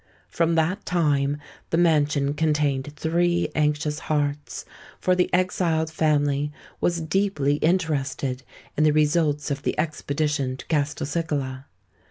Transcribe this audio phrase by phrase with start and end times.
[0.29, 1.37] From that time
[1.69, 4.65] the mansion contained three anxious hearts;
[4.99, 8.41] for the exiled family was deeply interested
[8.75, 11.65] in the results of the expedition to Castelcicala.